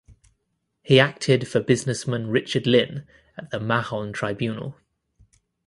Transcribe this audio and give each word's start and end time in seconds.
He 0.81 0.99
acted 0.99 1.47
for 1.47 1.59
businessman 1.59 2.25
Richard 2.31 2.65
Lynn 2.65 3.05
at 3.37 3.51
the 3.51 3.59
Mahon 3.59 4.13
Tribunal. 4.13 4.75